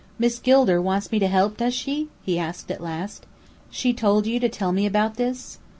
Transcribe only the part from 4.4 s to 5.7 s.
tell me about this?"